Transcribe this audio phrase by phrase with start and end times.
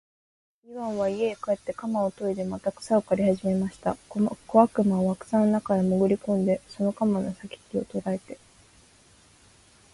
[0.67, 3.95] イワンは家へ帰って鎌をといでまた草を刈りはじめました。
[4.09, 8.39] 小悪魔は草の中へもぐり込んで、その鎌の先きを捉えて、